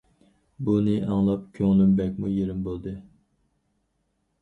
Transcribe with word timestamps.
بۇنى 0.69 0.95
ئاڭلاپ 1.09 1.45
كۆڭلۈم 1.59 1.93
بەكمۇ 2.01 2.35
يېرىم 2.39 2.67
بولدى. 2.71 2.97